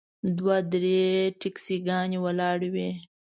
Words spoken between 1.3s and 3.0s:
ټیکسیانې ولاړې وې.